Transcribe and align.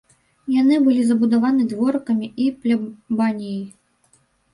Яны 0.61 0.77
былі 0.85 1.01
забудаваны 1.09 1.67
дворыкам 1.73 2.23
і 2.45 2.47
плябаніяй. 2.63 3.61